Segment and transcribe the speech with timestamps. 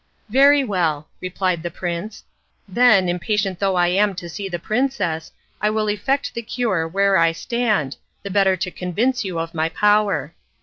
[0.29, 2.23] "Very well," replied the prince:
[2.67, 5.31] "then, impatient though I am to see the princess,
[5.61, 9.69] I will effect the cure where I stand, the better to convince you of my
[9.69, 10.33] power."